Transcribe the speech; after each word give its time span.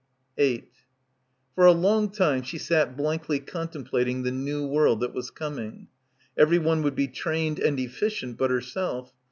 8 0.39 0.67
For 1.53 1.67
a 1.67 1.71
long 1.73 2.09
time 2.09 2.41
she 2.41 2.57
sat 2.57 2.97
blankly 2.97 3.39
contemplating 3.39 4.23
the 4.23 4.31
new 4.31 4.65
world 4.65 4.99
that 5.01 5.13
was 5.13 5.29
coming. 5.29 5.89
Everyone 6.35 6.81
would 6.81 6.95
be 6.95 7.07
trained 7.07 7.59
and 7.59 7.79
efficient 7.79 8.35
but 8.35 8.49
herself. 8.49 9.13